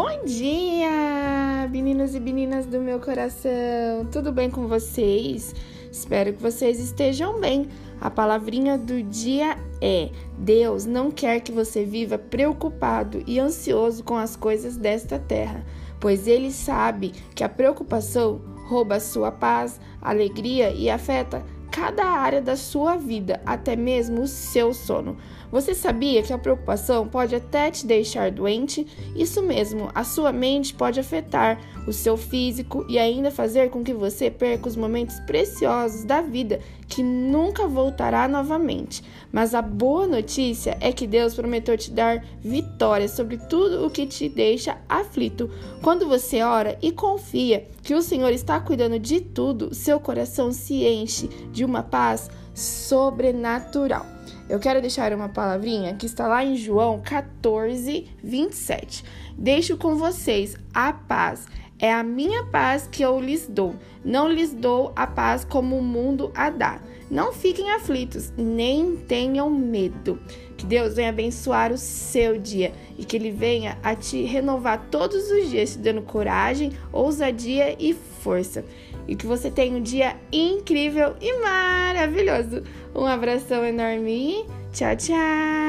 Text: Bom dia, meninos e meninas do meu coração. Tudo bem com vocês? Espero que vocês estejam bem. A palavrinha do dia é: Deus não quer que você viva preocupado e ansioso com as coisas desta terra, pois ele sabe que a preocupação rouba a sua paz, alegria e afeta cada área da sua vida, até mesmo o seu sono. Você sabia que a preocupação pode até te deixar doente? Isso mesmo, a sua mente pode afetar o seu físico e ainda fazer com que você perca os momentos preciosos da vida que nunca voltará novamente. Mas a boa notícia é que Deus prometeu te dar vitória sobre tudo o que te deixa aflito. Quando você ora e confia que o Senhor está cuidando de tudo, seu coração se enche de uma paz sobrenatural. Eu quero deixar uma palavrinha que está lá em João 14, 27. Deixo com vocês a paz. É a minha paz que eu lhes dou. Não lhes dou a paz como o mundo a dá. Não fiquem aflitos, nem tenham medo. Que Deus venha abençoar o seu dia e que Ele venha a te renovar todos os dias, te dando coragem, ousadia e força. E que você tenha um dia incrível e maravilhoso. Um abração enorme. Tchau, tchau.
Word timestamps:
Bom 0.00 0.24
dia, 0.24 1.68
meninos 1.72 2.14
e 2.14 2.20
meninas 2.20 2.66
do 2.66 2.80
meu 2.80 3.00
coração. 3.00 4.06
Tudo 4.12 4.30
bem 4.30 4.48
com 4.48 4.68
vocês? 4.68 5.52
Espero 5.90 6.32
que 6.32 6.40
vocês 6.40 6.78
estejam 6.78 7.40
bem. 7.40 7.66
A 8.00 8.08
palavrinha 8.08 8.78
do 8.78 9.02
dia 9.02 9.58
é: 9.82 10.10
Deus 10.38 10.86
não 10.86 11.10
quer 11.10 11.40
que 11.40 11.50
você 11.50 11.84
viva 11.84 12.16
preocupado 12.16 13.24
e 13.26 13.40
ansioso 13.40 14.04
com 14.04 14.16
as 14.16 14.36
coisas 14.36 14.76
desta 14.76 15.18
terra, 15.18 15.66
pois 15.98 16.28
ele 16.28 16.52
sabe 16.52 17.12
que 17.34 17.42
a 17.42 17.48
preocupação 17.48 18.40
rouba 18.68 18.94
a 18.94 19.00
sua 19.00 19.32
paz, 19.32 19.80
alegria 20.00 20.70
e 20.70 20.88
afeta 20.88 21.44
cada 21.70 22.04
área 22.04 22.40
da 22.40 22.56
sua 22.56 22.96
vida, 22.96 23.40
até 23.44 23.76
mesmo 23.76 24.22
o 24.22 24.28
seu 24.28 24.72
sono. 24.74 25.16
Você 25.50 25.74
sabia 25.74 26.22
que 26.22 26.32
a 26.32 26.38
preocupação 26.38 27.08
pode 27.08 27.34
até 27.34 27.70
te 27.70 27.86
deixar 27.86 28.30
doente? 28.30 28.86
Isso 29.16 29.42
mesmo, 29.42 29.90
a 29.94 30.04
sua 30.04 30.30
mente 30.30 30.74
pode 30.74 31.00
afetar 31.00 31.58
o 31.86 31.92
seu 31.92 32.18
físico 32.18 32.84
e 32.86 32.98
ainda 32.98 33.30
fazer 33.30 33.70
com 33.70 33.82
que 33.82 33.94
você 33.94 34.30
perca 34.30 34.68
os 34.68 34.76
momentos 34.76 35.18
preciosos 35.20 36.04
da 36.04 36.20
vida 36.20 36.60
que 36.86 37.02
nunca 37.02 37.66
voltará 37.66 38.28
novamente. 38.28 39.02
Mas 39.32 39.54
a 39.54 39.62
boa 39.62 40.06
notícia 40.06 40.76
é 40.80 40.92
que 40.92 41.06
Deus 41.06 41.34
prometeu 41.34 41.76
te 41.76 41.90
dar 41.90 42.24
vitória 42.40 43.08
sobre 43.08 43.36
tudo 43.36 43.86
o 43.86 43.90
que 43.90 44.06
te 44.06 44.28
deixa 44.28 44.78
aflito. 44.88 45.50
Quando 45.82 46.08
você 46.08 46.42
ora 46.42 46.78
e 46.82 46.92
confia 46.92 47.66
que 47.82 47.94
o 47.94 48.02
Senhor 48.02 48.32
está 48.32 48.60
cuidando 48.60 48.98
de 48.98 49.20
tudo, 49.20 49.74
seu 49.74 49.98
coração 50.00 50.52
se 50.52 50.84
enche 50.84 51.28
de 51.52 51.57
uma 51.64 51.82
paz 51.82 52.30
sobrenatural. 52.54 54.06
Eu 54.48 54.58
quero 54.58 54.80
deixar 54.80 55.12
uma 55.12 55.28
palavrinha 55.28 55.94
que 55.94 56.06
está 56.06 56.26
lá 56.26 56.42
em 56.42 56.56
João 56.56 57.00
14, 57.00 58.10
27. 58.22 59.04
Deixo 59.36 59.76
com 59.76 59.94
vocês 59.96 60.56
a 60.72 60.92
paz. 60.92 61.46
É 61.80 61.92
a 61.92 62.02
minha 62.02 62.44
paz 62.44 62.88
que 62.90 63.02
eu 63.02 63.20
lhes 63.20 63.46
dou. 63.46 63.74
Não 64.04 64.28
lhes 64.28 64.52
dou 64.52 64.92
a 64.96 65.06
paz 65.06 65.44
como 65.44 65.76
o 65.78 65.82
mundo 65.82 66.32
a 66.34 66.50
dá. 66.50 66.80
Não 67.10 67.32
fiquem 67.32 67.70
aflitos, 67.70 68.32
nem 68.36 68.96
tenham 68.96 69.48
medo. 69.48 70.18
Que 70.56 70.66
Deus 70.66 70.94
venha 70.94 71.10
abençoar 71.10 71.72
o 71.72 71.78
seu 71.78 72.36
dia 72.36 72.72
e 72.98 73.04
que 73.04 73.16
Ele 73.16 73.30
venha 73.30 73.78
a 73.82 73.94
te 73.94 74.24
renovar 74.24 74.88
todos 74.90 75.30
os 75.30 75.48
dias, 75.48 75.72
te 75.72 75.78
dando 75.78 76.02
coragem, 76.02 76.72
ousadia 76.92 77.76
e 77.78 77.94
força. 77.94 78.64
E 79.06 79.14
que 79.14 79.26
você 79.26 79.50
tenha 79.50 79.76
um 79.76 79.80
dia 79.80 80.16
incrível 80.32 81.14
e 81.20 81.32
maravilhoso. 81.40 82.62
Um 82.94 83.06
abração 83.06 83.64
enorme. 83.64 84.44
Tchau, 84.72 84.96
tchau. 84.96 85.67